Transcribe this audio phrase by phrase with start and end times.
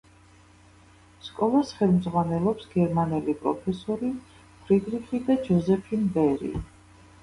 [1.27, 6.57] სკოლას ხელმძღვანელობს გერმანელი პროფესორი ფრიდრიხი და ჯოზეფინ ბერი.